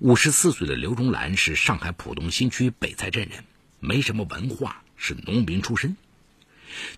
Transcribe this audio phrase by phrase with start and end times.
[0.00, 3.44] 五十四岁的刘荣兰是上海浦东新区北蔡镇人，
[3.78, 5.96] 没什么文化，是农民出身。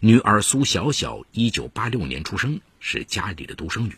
[0.00, 3.96] 女儿苏小小一九八六年出生，是家里的独生女，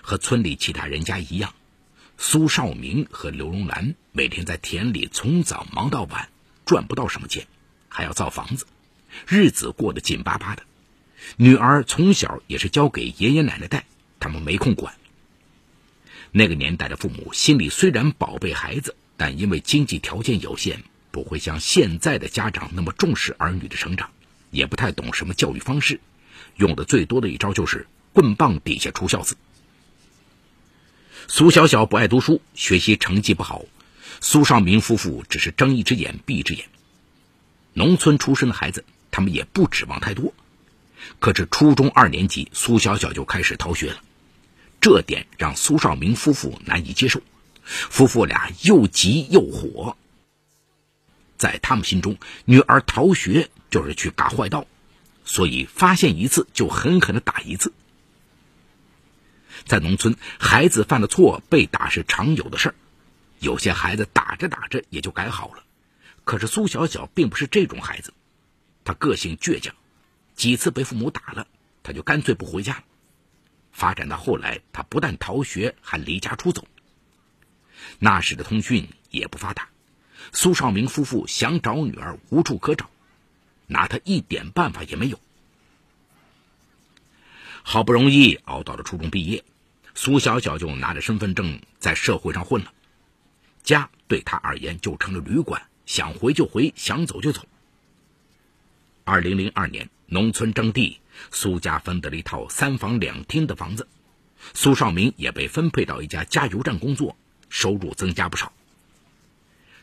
[0.00, 1.54] 和村里其他人家一样。
[2.16, 6.30] 苏少明和刘荣兰每天在田里从早忙到晚，
[6.64, 7.46] 赚不到什么钱，
[7.90, 8.64] 还要造房子，
[9.28, 10.62] 日子过得紧巴巴的。
[11.36, 13.84] 女儿从小也是交给爷爷奶奶带，
[14.18, 14.94] 他们没空管。
[16.38, 24.10] 那个年代的父母心里虽然宝贝孩子，但因为经济条件有限，不会像现在的家长那么重视儿女的成长，
[24.50, 25.98] 也不太懂什么教育方式，
[26.56, 29.34] 用的最多的一招就是棍棒底下出孝子。
[31.26, 33.64] 苏小小不爱读书，学习成绩不好，
[34.20, 36.68] 苏少明夫妇只是睁一只眼闭一只眼。
[37.72, 40.34] 农村出身的孩子，他们也不指望太多。
[41.18, 44.02] 可是初中二年级，苏小小就开始逃学了，
[44.80, 47.20] 这点让苏少明夫妇难以接受，
[47.64, 49.96] 夫妇俩又急又火。
[51.36, 54.66] 在他们心中，女儿逃学就是去嘎坏道，
[55.24, 57.72] 所以发现一次就狠狠的打一次。
[59.64, 62.74] 在农村，孩子犯了错被打是常有的事儿，
[63.40, 65.64] 有些孩子打着打着也就改好了。
[66.24, 68.14] 可是苏小小并不是这种孩子，
[68.84, 69.74] 她个性倔强。
[70.36, 71.46] 几次被父母打了，
[71.82, 72.84] 她就干脆不回家。
[73.76, 76.66] 发展到后来，他不但逃学，还离家出走。
[77.98, 79.68] 那时的通讯也不发达，
[80.32, 82.88] 苏少明夫妇想找女儿无处可找，
[83.66, 85.20] 拿他一点办法也没有。
[87.62, 89.44] 好不容易熬到了初中毕业，
[89.94, 92.72] 苏小小就拿着身份证在社会上混了，
[93.62, 97.46] 家对他而言就成了旅馆，想回就回，想走就走。
[99.04, 99.90] 二零零二年。
[100.06, 101.00] 农村征地，
[101.32, 103.88] 苏家分得了一套三房两厅的房子，
[104.54, 107.16] 苏少明也被分配到一家加油站工作，
[107.48, 108.52] 收入增加不少。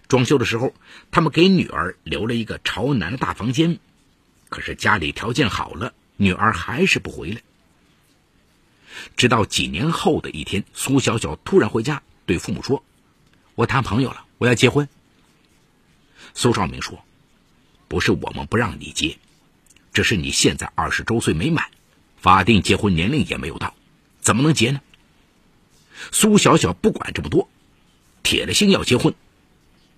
[0.07, 0.73] 装修的时候，
[1.11, 3.79] 他们给女儿留了一个朝南的大房间，
[4.49, 7.41] 可是家里条件好了，女儿还是不回来。
[9.17, 12.83] 直到几年后的一天，苏小小突然回家，对父母说
[13.55, 14.87] ：“我谈朋友了，我要结婚。”
[16.35, 17.03] 苏少明说
[17.89, 19.17] ：“不是我们不让你结。”
[19.93, 21.69] 这是你现在二十周岁没满，
[22.17, 23.75] 法定结婚年龄也没有到，
[24.19, 24.81] 怎么能结呢？
[26.11, 27.47] 苏小小不管这么多，
[28.23, 29.13] 铁了心要结婚。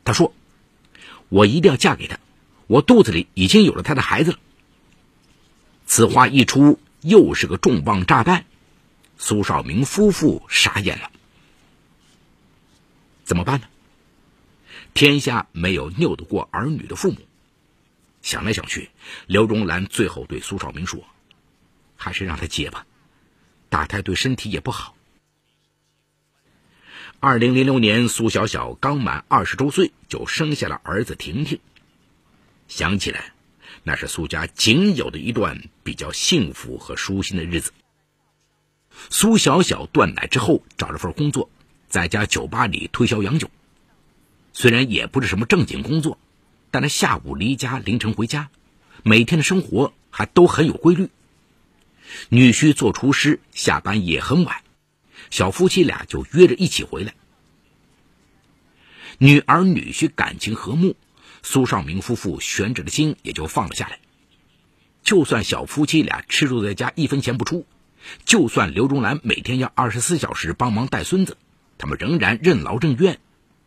[0.04, 0.34] 他说
[1.30, 2.20] ：“我一定要嫁给他，
[2.68, 4.40] 我肚子里已经有了他的孩子了。”
[5.88, 8.46] 此话一出，又是个重磅炸弹。
[9.18, 11.10] 苏少明夫妇傻眼了，
[13.24, 13.68] 怎么办呢？
[14.94, 17.18] 天下没有拗得过儿女的父母。
[18.26, 18.90] 想来想去，
[19.28, 21.06] 刘荣兰最后对苏少明说
[21.96, 22.88] ：“还是让他结吧，
[23.70, 24.96] 打胎对身体也不好。”
[27.22, 31.60] 二零零六年，苏小小刚满二十周岁，就生下了儿子婷婷。
[32.68, 33.32] 想起来，
[33.84, 37.74] 那是苏家仅有的一段比较幸福和舒心的日子。
[39.12, 41.52] 苏小小断奶之后，找了份工作，
[41.90, 43.52] 在家酒吧里推销洋酒，
[44.52, 46.18] 虽然也不是什么正经工作。
[46.76, 48.50] 但他下午离家，凌晨回家，
[49.02, 51.08] 每天的生活还都很有规律。
[52.28, 54.58] 女婿做厨师，下班也很晚，
[55.30, 57.16] 小夫妻俩就约着一起回来。
[59.20, 60.98] 女儿女婿感情和睦，
[61.44, 64.00] 苏少明夫妇悬着的心也就放了下来。
[65.02, 67.66] 就算小夫妻俩吃住在家，一分钱不出；
[68.26, 71.38] 就算刘忠兰每天要二十四小时帮忙带孙子，
[71.78, 73.18] 他们仍然任劳任怨，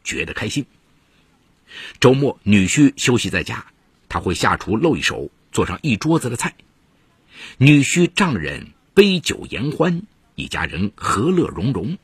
[0.04, 0.66] 觉得开心。
[2.00, 3.66] 周末，女婿休息在家，
[4.08, 6.54] 他会下厨露一手，做上一桌子的菜。
[7.58, 10.02] 女婿丈人杯酒言欢，
[10.34, 11.98] 一家人和乐融融。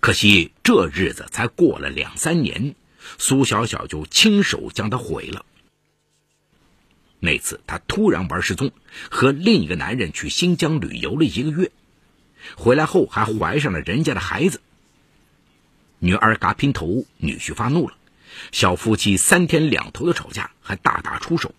[0.00, 2.74] 可惜这日子才过了两三年，
[3.18, 5.44] 苏小小就亲手将他毁了。
[7.20, 8.72] 那次，她突然玩失踪，
[9.08, 11.70] 和另一个男人去新疆旅游了一个月，
[12.56, 14.60] 回来后还怀上了人家的孩子。
[16.04, 17.94] 女儿嘎姘头，女婿发怒了，
[18.50, 21.54] 小夫妻三天两头的吵架，还大打出手。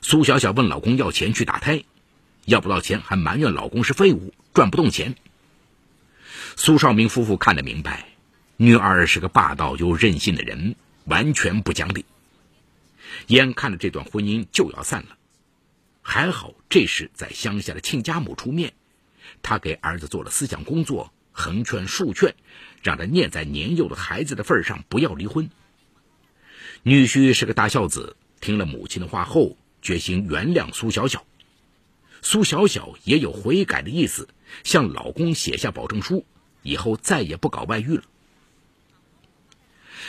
[0.00, 1.84] 苏小小问老公要钱去打胎，
[2.46, 5.16] 要不到钱还埋怨老公是废物，赚不动钱。
[6.56, 8.08] 苏少明夫妇看得明白，
[8.56, 10.74] 女儿是个霸道又任性的人，
[11.04, 12.06] 完全不讲理。
[13.26, 15.18] 眼看着这段婚姻就要散了，
[16.00, 18.72] 还好这时在乡下的亲家母出面，
[19.42, 21.12] 她给儿子做了思想工作。
[21.34, 22.34] 横劝竖劝，
[22.82, 25.50] 让他念在年幼的孩子的份上不要离婚。
[26.82, 31.24] 女婿是个大孝子，听了母亲的话后，决心原谅苏小小。
[32.20, 34.28] 苏小小也有悔改的意思，
[34.64, 36.24] 向老公写下保证书，
[36.62, 38.02] 以后再也不搞外遇了。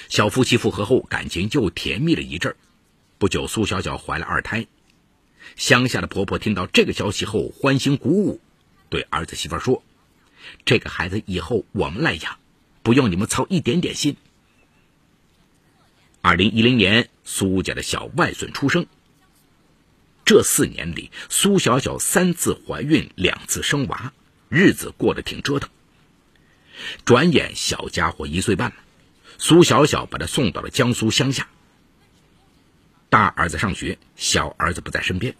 [0.09, 2.55] 小夫妻复合后，感情又甜蜜了一阵
[3.17, 4.67] 不久，苏小小怀了二胎。
[5.55, 8.41] 乡下的婆婆听到这个消息后，欢欣鼓舞，
[8.89, 9.83] 对儿子媳妇说
[10.65, 12.37] ：“这个孩子以后我们来养，
[12.83, 14.17] 不用你们操一点点心。”
[16.21, 18.85] 二零一零年，苏家的小外孙出生。
[20.25, 24.13] 这四年里，苏小小三次怀孕，两次生娃，
[24.47, 25.69] 日子过得挺折腾。
[27.03, 28.75] 转眼，小家伙一岁半了，
[29.37, 31.49] 苏小小把他送到了江苏乡下。
[33.09, 35.35] 大儿子上学，小儿子不在身边。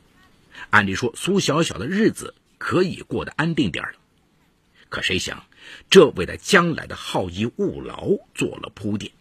[0.70, 3.94] 按理说，苏小小的日子可以过得安定点了。
[4.90, 5.46] 可谁想，
[5.90, 9.12] 这为他将来的好逸恶劳做了铺垫。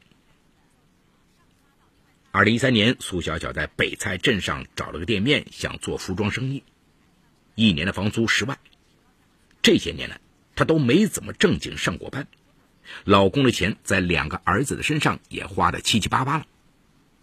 [2.30, 6.62] 二零一三年，苏小小在北蔡镇上找了个店面，想做服装生意。
[7.54, 8.58] 一年的房租十万。
[9.60, 10.18] 这些年来，
[10.56, 12.26] 她都没怎么正经上过班。
[13.04, 16.46] 老公的钱在两个儿子的身上也花的七七八八了。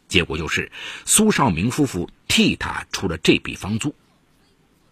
[0.07, 0.72] 结果就是，
[1.06, 3.95] 苏少明夫妇替她出了这笔房租。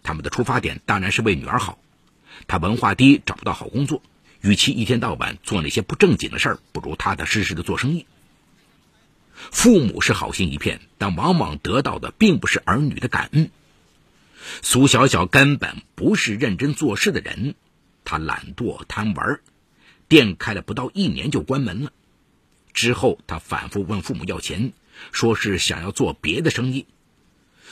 [0.02, 1.78] 他们的出发点当然是为女儿好。
[2.46, 4.02] 她文化低，找不到好工作，
[4.40, 8.06] 与其一天到晚做那些不正经的事儿，不如踏踏实实的做生意。
[9.34, 13.50] 父母是好心一片，但往往得到的并不是儿女的感恩。
[14.62, 17.54] 苏小小根本不是认真做事的人，
[18.04, 19.40] 她懒惰贪玩，
[20.08, 21.92] 店开了不到一年就关门了。
[22.72, 24.72] 之后，她反复问父母要钱，
[25.12, 26.86] 说是想要做别的生意。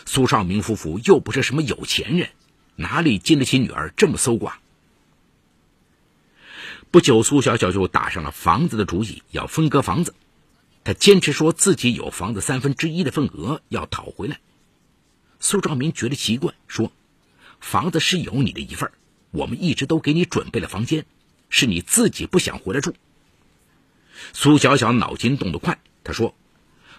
[0.04, 2.30] 苏少明夫妇又不是什么有钱人，
[2.74, 4.58] 哪里经得起女儿这么搜刮？
[6.90, 10.14] 不久，苏小小就打上了房子的主意，要分割房子。
[10.82, 14.40] 他坚持说自己有房子三分之一的份额要讨回来。
[15.40, 16.90] 苏兆明觉得奇怪，说
[17.60, 18.90] ：“房子是有你的一份，
[19.32, 21.04] 我们一直都给你准备了房间，
[21.50, 22.94] 是你自己不想回来住。”
[24.32, 26.34] 苏小小脑筋动得快，他说：“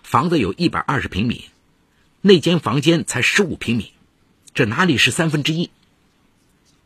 [0.04, 1.46] 房子有一百二十平米，
[2.22, 3.94] 那间房间才十五平米，
[4.54, 5.72] 这哪里是三分之一？”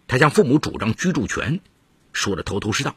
[0.07, 1.59] 他向父母主张居住权，
[2.13, 2.95] 说的头头是道。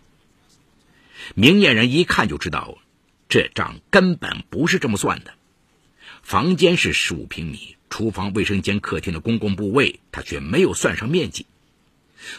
[1.34, 2.78] 明眼人一看就知道。
[3.26, 5.34] 这账根本不是这么算的。
[6.22, 11.46] 房间是十五平米，厨房、卫生间、客厅的公共部位，他却没有算上面积。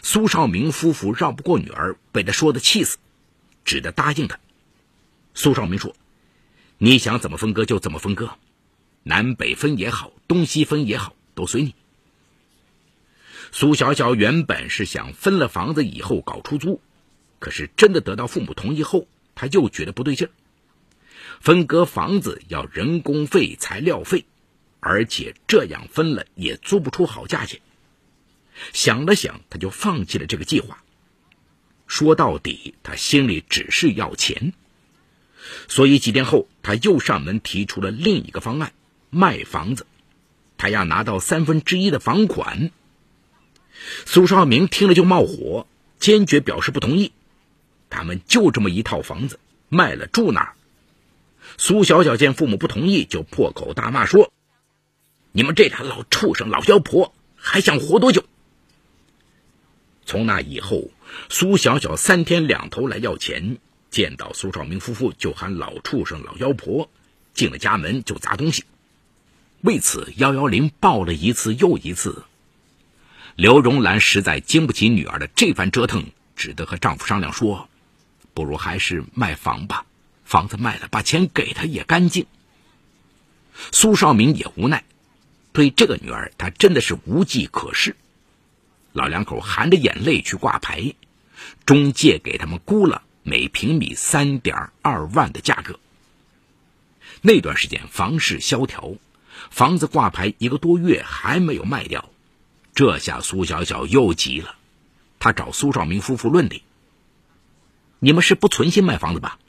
[0.04, 2.98] 苏少明夫妇绕不过女儿，被他说的气死，
[3.66, 4.40] 只得答应他。
[5.34, 5.96] 苏少明说
[6.78, 8.38] ：“你想怎么分割就怎么分割，
[9.04, 11.76] 南北分也好，东西分也好，都随你。”
[13.58, 16.82] 苏小小原本是想分了房子以后搞出租，
[17.40, 20.32] 可是真的得到父母同意后，他又觉得不对劲儿。
[21.40, 24.26] 分割房子要人工费、材料费，
[24.82, 27.62] 而且这样分了也租不出好价钱。
[28.74, 30.84] 想了想，他就放弃了这个计划。
[31.88, 34.52] 说到底，他心里只是要钱。
[35.70, 38.74] 所以几天后，他又上门提出了另一个方案：
[39.10, 39.88] 卖房子。
[40.58, 42.72] 他要拿到三分之一的房款。
[44.06, 45.68] 苏少明听了就冒火，
[46.00, 47.12] 坚决表示不同意。
[47.90, 49.40] 他们就这么一套房子，
[49.70, 50.54] 卖了住哪儿？
[51.58, 54.34] 苏小小见父母不同意，就破口大骂说
[55.32, 58.26] ：“你们这俩老畜生、老妖婆，还想活多久？”
[60.06, 60.90] 从那以后，
[61.30, 63.58] 苏小小三天两头来要钱，
[63.90, 66.90] 见到苏少明夫妇就喊老畜生、老妖婆，
[67.34, 68.66] 进了家门就砸东西。
[69.62, 72.24] 为此，幺幺零报了一次又一次。
[73.36, 76.06] 刘荣兰实在经不起女儿的这番折腾，
[76.38, 77.68] 只得和丈夫商量说
[78.34, 79.86] ：“不如还是卖房吧。”
[80.24, 82.26] 房子卖了，把钱给他也干净。
[83.74, 84.86] 苏少明也无奈，
[85.52, 87.98] 对这个女儿，他真的是无计可施。
[88.94, 90.94] 老两口含着眼泪去挂牌，
[91.66, 95.78] 中介给他们估了每平米三点二万的价格。
[97.22, 98.94] 那段时间房市萧条，
[99.52, 102.10] 房子挂牌一个多月还没有卖掉，
[102.76, 104.56] 这下苏小小又急了，
[105.18, 106.62] 他找苏少明夫妇论理
[108.00, 109.40] ：“你们是不存心卖房子吧？”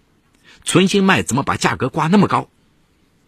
[0.64, 2.48] 存心卖，怎么把价格挂那么高？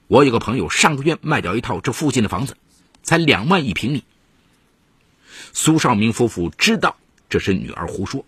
[0.07, 2.57] 我有个朋友上个月卖掉一套这附近的房子，
[3.03, 4.05] 才两万一平米。
[5.53, 6.97] 苏少明夫妇知道
[7.29, 8.25] 这是女儿胡说，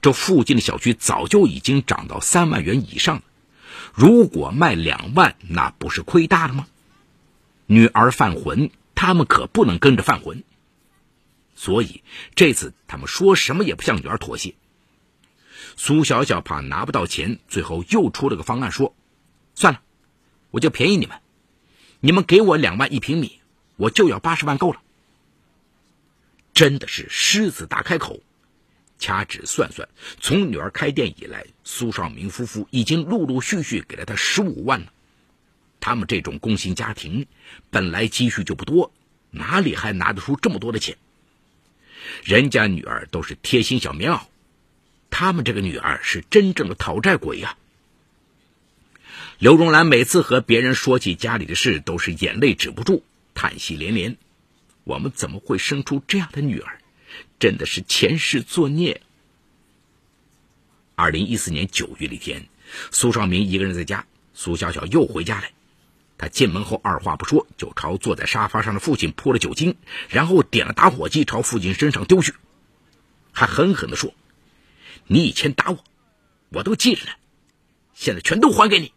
[0.00, 3.22] 这附近的小区早就已经涨到三万元以上了。
[3.92, 6.66] 如果卖两万，那不是亏大了吗？
[7.66, 10.42] 女儿犯浑，他们可不能跟着犯浑。
[11.54, 12.02] 所以
[12.34, 14.54] 这次他们说什么也不向女儿妥协。
[15.76, 18.94] 苏小小怕拿不到钱，最后又出了个方案，说
[19.54, 19.80] ：“算了，
[20.50, 21.18] 我就便宜你们，
[22.00, 23.40] 你们给我两万一平米，
[23.76, 24.82] 我就要八十万够了。”
[26.52, 28.20] 真的是狮子大开口，
[28.98, 29.88] 掐指算算，
[30.20, 34.92] 从女儿开店以来，苏少明夫妇已经陆陆续续给了他十五万了。
[35.80, 37.26] 他们这种工薪家庭，
[37.70, 38.92] 本来积蓄就不多，
[39.30, 40.98] 哪里还拿得出这么多的钱？
[42.22, 44.22] 人家女儿都是贴心小棉袄，
[45.10, 47.56] 他们这个女儿是真正的讨债鬼呀！
[49.38, 53.02] 刘荣兰每次和别人说起家里的事，都是眼泪止不住，
[53.34, 54.16] 叹息连连。
[54.84, 56.78] 我们怎么会生出这样的女儿？
[57.38, 59.00] 真的是前世作孽。
[60.94, 62.46] 二零一四年九月的一天，
[62.90, 65.52] 苏少明一个人在家，苏小小又回家来。
[66.22, 69.74] 他进门后二话不说，就朝坐在沙发上的父亲泼了酒精，
[70.08, 72.32] 然后点了打火机朝父亲身上丢去，
[73.32, 74.14] 还狠狠地说
[75.08, 75.82] ：“你以前打我，
[76.50, 77.10] 我都记着呢，
[77.92, 78.92] 现在全都还给你。”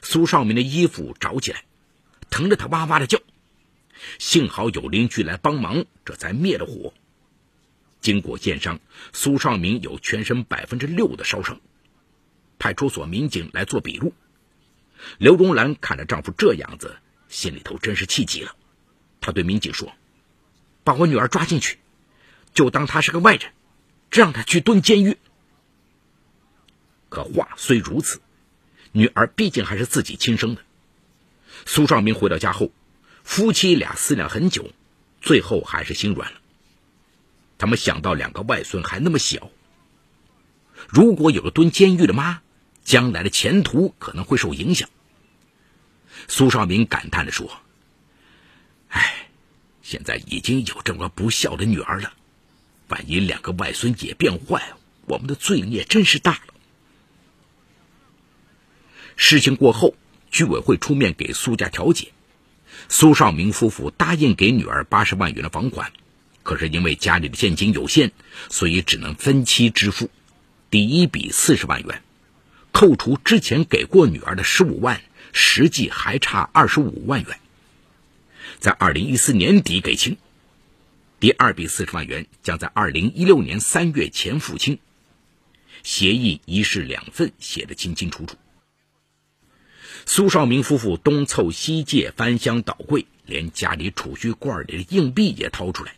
[0.00, 1.64] 苏少明的衣服着起来，
[2.30, 3.20] 疼得他哇哇的叫。
[4.18, 6.94] 幸好有邻居来帮忙，这才灭了火。
[8.00, 8.80] 经过验伤，
[9.12, 11.60] 苏少明有全身百分之六的烧伤。
[12.58, 14.14] 派出所民警来做笔录。
[15.18, 16.96] 刘荣兰看着丈夫这样子，
[17.28, 18.54] 心里头真是气极了。
[19.20, 19.92] 她对民警说
[20.84, 21.78] ：“把我女儿抓进去，
[22.52, 23.52] 就当她是个外人，
[24.10, 25.16] 让她去蹲监狱。”
[27.08, 28.20] 可话虽如此。
[28.96, 30.62] 女儿毕竟还是自己亲生的。
[31.66, 32.70] 苏少明回到家后，
[33.24, 34.70] 夫妻俩思量很久，
[35.20, 36.38] 最后还是心软了。
[37.58, 39.50] 他们想到两个外孙还那么小，
[40.88, 42.40] 如果有个蹲监狱的妈，
[42.84, 44.88] 将来的前途可能会受影响。
[46.28, 47.50] 苏少明感叹地说
[48.88, 49.28] ：“哎，
[49.82, 52.12] 现在已经有这么不孝的女儿了，
[52.88, 54.74] 万一两个外孙也变坏，
[55.06, 56.54] 我们的罪孽真是大了。”
[59.16, 59.96] 事情过后，
[60.30, 62.12] 居委会出面给苏家调解，
[62.88, 65.92] 苏少明夫妇答应给女儿八十万元的房款，
[66.42, 68.12] 可是因为家里的现金有限，
[68.50, 70.10] 所以只能分期支付。
[70.70, 72.02] 第一笔四十万元，
[72.74, 75.00] 扣除之前给过女儿的十五万，
[75.32, 77.38] 实际还差二十五万元，
[78.58, 80.16] 在二零一四年底给清。
[81.20, 84.80] 第二笔四十万元将在二零一六年三月前付清，
[85.84, 88.36] 协议一式两份，写得清清楚楚。
[90.04, 95.94] 苏少明夫妇东凑西借，翻箱倒柜，连家里储蓄罐里的硬币也掏出来，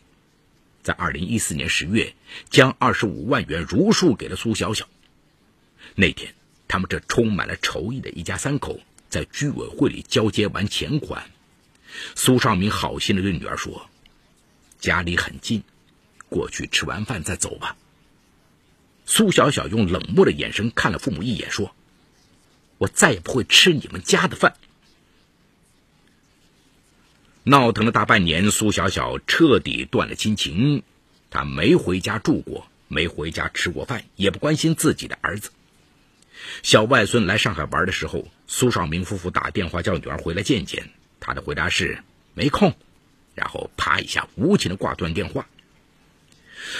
[0.83, 2.13] 在二零一四年十月，
[2.51, 4.87] 将二十五万元如数给了苏小小。
[5.95, 6.35] 那天，
[6.67, 11.29] 他们这充满了仇意的一家三口在居委会里交接完钱款，
[12.15, 13.89] 苏少明好心的对女儿说
[14.79, 15.63] ：“家里很近，
[16.29, 17.75] 过去吃完饭再走吧。”
[19.05, 21.73] 苏小小用冷漠的眼神看了父母一眼，说。
[22.79, 24.53] 我再也不会吃你们家的饭。
[27.41, 30.83] 闹腾了大半年，苏小小彻底断了亲情。
[31.31, 35.49] 她没回家住过，没回家吃过饭，也不关心自己的儿子。
[36.63, 40.89] 小外孙来上海玩的时候，苏少明夫妇打电话叫女儿回来见见，
[41.19, 42.03] 他的回答是
[42.33, 42.75] 没空，
[43.35, 45.47] 然后啪一下无情的挂断电话。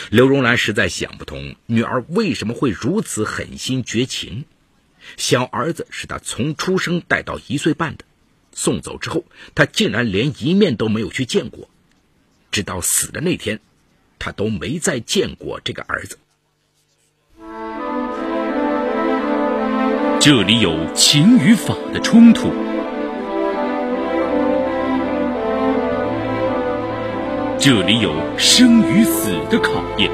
[0.10, 4.46] 刘荣兰实在想不通，女儿为什么会如此狠心绝情。
[5.16, 8.04] 小儿子是他从出生带到一岁半的，
[8.52, 9.24] 送走之后，
[9.56, 11.70] 他竟然连一面都没有去见过，
[12.52, 13.62] 直到死的那天，
[14.20, 16.18] 他都没再见过这个儿子。
[20.20, 22.52] 这里有情与法的冲突，
[27.58, 30.12] 这里有生与死的考验。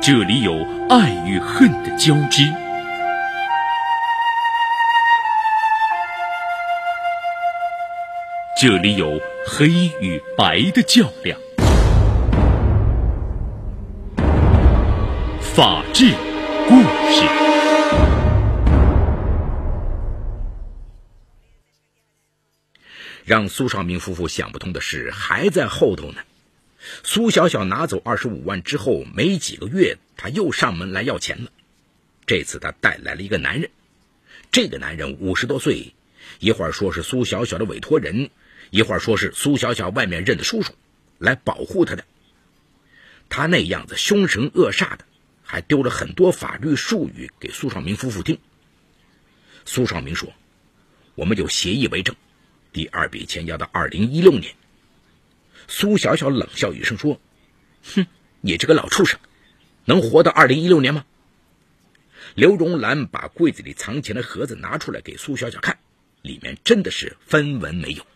[0.00, 0.52] 这里有
[0.88, 2.44] 爱与恨的交织，
[8.60, 9.68] 这里有黑
[10.00, 11.38] 与白的较量。
[15.56, 16.04] 法治
[16.68, 16.80] 故
[17.10, 17.26] 事，
[23.24, 26.22] 让苏少明夫妇想不通的事还在后头呢。
[27.02, 31.50] 苏小小拿走二十五万之后，没几个月，他又上门来要钱了。
[32.26, 33.70] 这次他带来了一个男人，
[34.52, 35.94] 这个男人五十多岁，
[36.38, 38.30] 一会儿说是苏小小的委托人，
[38.70, 40.74] 一会儿说是苏小小外面认的叔叔，
[41.18, 42.04] 来保护他的。
[43.28, 45.04] 他那样子凶神恶煞的，
[45.50, 48.38] 还丢了很多法律术语给苏少明夫妇听。
[49.64, 50.32] 苏少明说
[51.16, 52.14] ：“我们有协议为证，
[52.72, 54.54] 第二笔钱要到二零一六年。”
[55.66, 57.20] 苏小小冷笑一声说
[57.82, 58.06] ：“哼，
[58.40, 59.18] 你这个老畜生，
[59.86, 61.04] 能活到二零一六年吗？”
[62.36, 65.80] 刘荣兰把柜子里藏钱的盒子拿出来给苏小小看，
[66.22, 68.06] 里面真的是分文没有。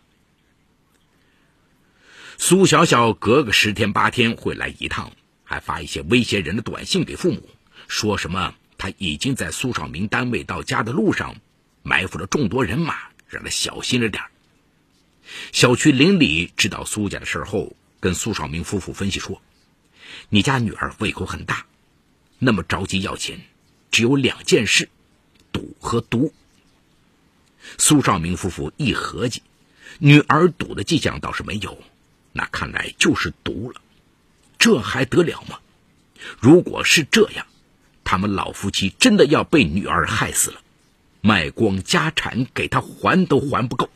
[2.37, 5.11] 苏小小隔个十天八天会来一趟，
[5.45, 7.47] 还发一些威胁人的短信给父母，
[7.87, 11.37] 说什么他已经在苏少明单位到家的路上
[11.83, 12.95] 埋伏了众多人马，
[13.29, 14.31] 让他小心着点儿
[15.51, 19.41] 小区邻里知道苏家的事后，跟苏少明夫妇分析说
[20.29, 21.65] ：“你家女儿胃口很大，
[22.37, 23.39] 那么着急要钱，
[23.89, 24.89] 只有两件事：
[25.51, 26.33] 赌和毒。”
[27.79, 29.41] 苏少明夫妇一合计，
[29.97, 31.81] 女儿赌的迹象倒是没有，
[32.31, 33.81] 那看来就是毒了。
[34.65, 35.59] 这还得了吗？
[36.39, 37.45] 如果是这样，
[38.03, 40.59] 他们老夫妻真的要被女儿害死了，
[41.21, 43.91] 卖光家产给他还都还不够。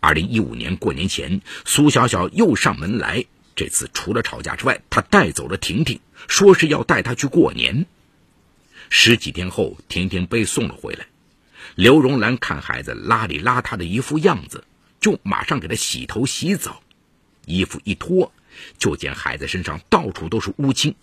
[0.00, 3.26] 二零一五年过年前，苏小小又上门来。
[3.54, 7.86] 这次除了吵架之外，他带走了婷婷，说是要带她去过年。
[8.90, 11.06] 十几天后，婷婷被送了回来。
[11.76, 14.64] 刘荣兰看孩子邋里邋遢的一副样子，
[15.00, 16.82] 就马上给他洗头洗澡。
[17.46, 18.32] 衣服一脱，
[18.78, 20.94] 就见孩子身上到处都是乌青。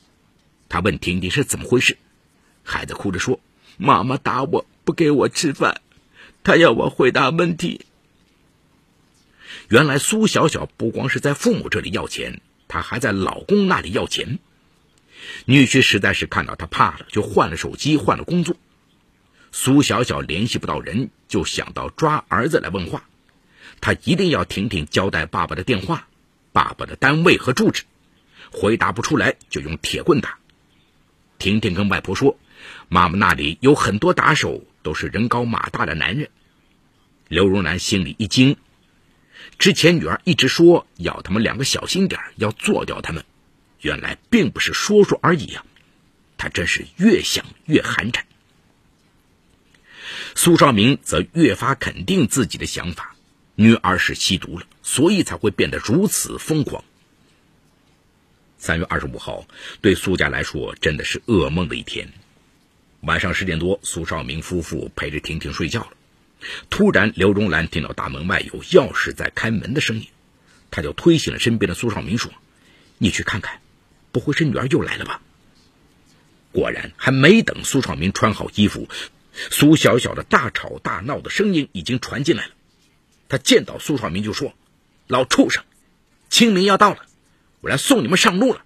[0.69, 1.97] 他问婷婷是怎么回事，
[2.63, 3.39] 孩子哭着说
[3.77, 5.81] ：“妈妈打我，不给我吃饭，
[6.43, 7.85] 她要我回答问题。”
[9.67, 14.39] 原来苏小小不光是在父母这里要钱，她还在老公那里要钱。
[15.45, 18.55] 女婿实在是看到她怕了，就换了手机，换了工作。
[19.51, 23.03] 苏小小联系不到人，就想到抓儿子来问话。
[23.81, 26.07] 她一定要婷婷交代爸爸的电话、
[26.53, 27.83] 爸爸的单位和住址，
[28.51, 30.37] 回答不出来就用铁棍打。
[31.37, 32.37] 婷婷跟外婆说，
[32.89, 36.29] 妈妈那里有很多打手，都是人高马大的男人。
[37.27, 38.57] 刘荣兰心里一惊。
[39.57, 43.23] 之前女儿一直说要他们两个小心点要做掉他们，
[43.79, 45.63] 原来并不是说说而已呀！
[46.37, 48.21] 他真是越想越寒碜。
[50.35, 53.15] 苏少明则越发肯定自己的想法，
[53.55, 56.83] 女儿是吸毒了，所以才会变得如此疯狂。
[58.57, 59.47] 三月二十五号，
[59.81, 62.11] 对苏家来说真的是噩梦的一天。
[63.01, 65.91] 晚上十点多，苏少明夫妇陪着婷婷睡觉了。
[66.69, 70.07] 突然，刘荣兰听到大门外有钥匙在开门的声音，
[70.69, 72.31] 他就推醒了身边的苏少明，说
[72.99, 73.61] ：“你去看看，
[74.11, 75.21] 不会是女儿又来了吧？”
[76.53, 78.87] 果然，还没等苏少明穿好衣服，
[79.33, 82.51] 苏小小的大吵大闹的声音已经传进来了。
[83.29, 84.53] 他见到苏少明就说
[85.07, 85.63] ：“老畜生，
[86.29, 87.05] 清明要到了，
[87.61, 88.63] 我来送你们上路了。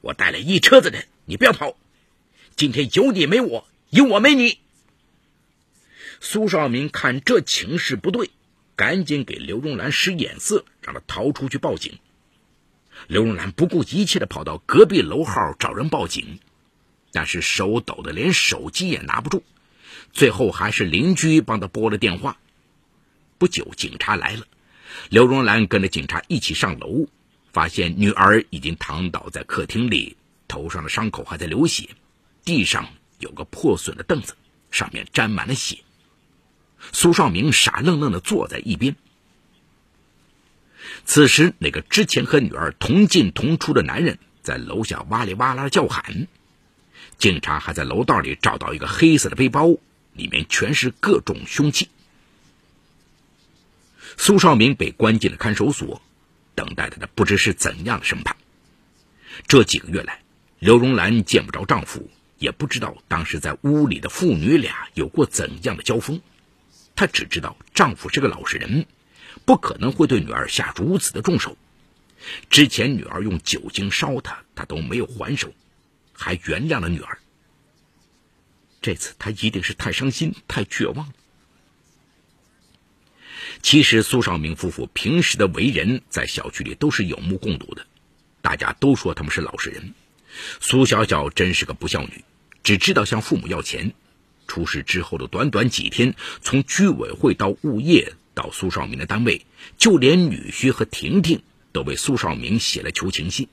[0.00, 1.76] 我带了一车子人，你不要跑。
[2.56, 4.58] 今天有你没我，有我没你。”
[6.20, 8.30] 苏少明看这情势不对，
[8.74, 11.98] 赶紧给刘荣兰使眼色，让他逃出去报警。
[13.06, 16.40] 刘荣兰不顾一切的跑到隔壁楼号找人报警，
[17.12, 19.44] 但是手抖的连手机也拿不住，
[20.12, 22.38] 最后还是邻居帮他拨了电话。
[23.38, 24.44] 不久，警察来了，
[25.10, 27.06] 刘荣兰跟着警察一起上楼，
[27.50, 30.16] 发现女儿已经躺倒在客厅里，
[30.46, 31.88] 头上的伤口还在流血，
[32.44, 32.86] 地上
[33.18, 34.36] 有个破损的凳子，
[34.70, 35.78] 上面沾满了血。
[36.92, 38.94] 苏少明傻愣愣的坐在一边。
[41.06, 46.28] 此时，那个之前和女儿同进同出的男人在楼下哇里哇啦叫喊。
[47.16, 49.68] 警察还在楼道里找到一个黑色的背包，
[50.12, 51.88] 里面全是各种凶器。
[54.20, 56.02] 苏少明被关进了看守所，
[56.56, 58.36] 等待他的不知是怎样的审判。
[59.46, 60.20] 这几个月来，
[60.58, 66.20] 刘荣兰见不着丈夫，也不知道当时在屋里的父女俩有过怎样的交锋。
[66.96, 68.86] 她只知道丈夫是个老实人，
[69.46, 71.56] 不可能会对女儿下如此的重手。
[72.50, 75.54] 之前女儿用酒精烧他，他都没有还手，
[76.12, 77.18] 还原谅了女儿。
[78.82, 81.12] 这次他一定是太伤心、太绝望。
[83.62, 87.86] 其实苏少明夫妇平时的为人，在小区里都是有目共睹的，
[88.40, 89.94] 大家都说他们是老实人。
[90.60, 92.24] 苏小小真是个不孝女，
[92.62, 93.92] 只知道向父母要钱。
[94.46, 99.44] 出事之后的短短几天，从居委会到物业到苏少明的单位，
[99.76, 101.42] 就连女婿和婷婷
[101.72, 103.48] 都为苏少明写了求情信。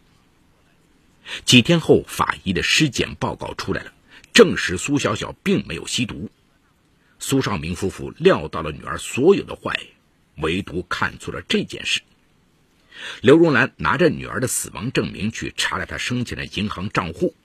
[1.44, 3.92] 几天后，法医的尸检报告出来了，
[4.32, 6.30] 证实苏小小并没有吸毒。
[7.20, 9.80] 苏少明夫妇料到了女儿所有的坏，
[10.38, 12.02] 唯独看错了这件事。
[13.22, 17.36] 刘荣兰拿着女儿的死亡证明去查了她生前的银行账户。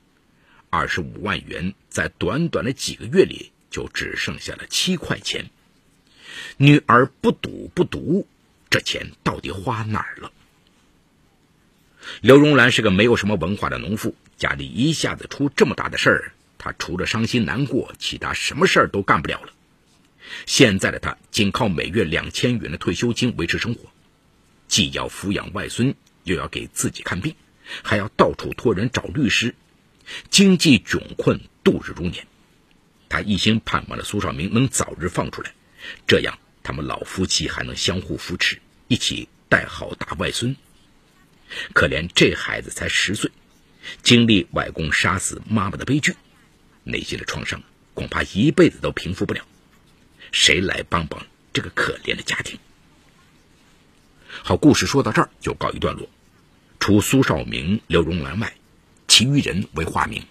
[0.71, 5.51] 二十五万元在短短的几个月里就只剩下了七块钱。
[6.57, 8.29] 女儿不赌不读，
[8.71, 10.31] 这钱到底花哪儿了？
[12.21, 19.53] 刘荣兰是个没有什么文化的农妇，家里一下子出这么大的事儿，她除了伤心难过，其他什么事儿都干不了了。
[20.47, 23.91] 现在的他仅靠每月两千元的退休金维持生活。
[24.69, 27.35] 既要抚养外孙，又要给自己看病，
[27.83, 29.55] 还要到处托人找律师，
[30.31, 32.27] 经济窘困，度日如年。
[33.09, 35.53] 他一心盼望着苏少明能早日放出来，
[36.07, 40.55] 这样他们老夫妻还能相互扶持，一起带好大外孙。
[41.73, 43.33] 可怜这孩子才十岁，
[44.05, 46.15] 经历外公杀死妈妈的悲剧，
[46.85, 47.65] 内心的创伤
[47.95, 49.45] 恐怕一辈子都平复不了。
[50.33, 52.59] 谁来帮帮这个可怜的家庭？
[54.43, 56.09] 好，故事说到这儿就告一段落。
[56.79, 58.55] 除苏少明、刘荣兰外，
[59.07, 60.25] 其余人为化名。